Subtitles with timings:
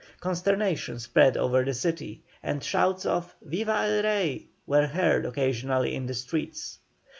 [0.19, 6.07] Consternation spread over the city, and shouts of "Viva el Rey!" were heard occasionally in
[6.07, 6.79] the streets.